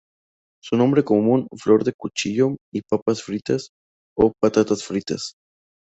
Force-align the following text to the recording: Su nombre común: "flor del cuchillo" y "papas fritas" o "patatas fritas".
Su 0.63 0.77
nombre 0.77 1.03
común: 1.03 1.47
"flor 1.57 1.83
del 1.83 1.93
cuchillo" 1.95 2.55
y 2.73 2.81
"papas 2.81 3.21
fritas" 3.21 3.69
o 4.17 4.33
"patatas 4.41 4.83
fritas". 4.83 5.35